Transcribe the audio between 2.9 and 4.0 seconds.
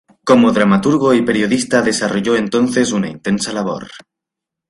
una intensa labor.